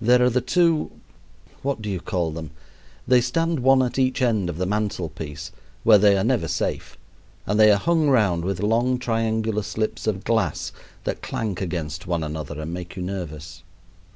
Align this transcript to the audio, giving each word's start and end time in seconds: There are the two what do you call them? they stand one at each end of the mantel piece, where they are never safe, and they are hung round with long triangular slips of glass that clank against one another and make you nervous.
There 0.00 0.22
are 0.22 0.30
the 0.30 0.40
two 0.40 0.92
what 1.62 1.82
do 1.82 1.90
you 1.90 1.98
call 2.00 2.30
them? 2.30 2.52
they 3.08 3.20
stand 3.20 3.58
one 3.58 3.82
at 3.82 3.98
each 3.98 4.22
end 4.22 4.48
of 4.48 4.56
the 4.56 4.66
mantel 4.66 5.08
piece, 5.08 5.50
where 5.82 5.98
they 5.98 6.16
are 6.16 6.22
never 6.22 6.46
safe, 6.46 6.96
and 7.44 7.58
they 7.58 7.72
are 7.72 7.76
hung 7.76 8.08
round 8.08 8.44
with 8.44 8.62
long 8.62 9.00
triangular 9.00 9.64
slips 9.64 10.06
of 10.06 10.22
glass 10.22 10.70
that 11.02 11.22
clank 11.22 11.60
against 11.60 12.06
one 12.06 12.22
another 12.22 12.60
and 12.60 12.72
make 12.72 12.94
you 12.94 13.02
nervous. 13.02 13.64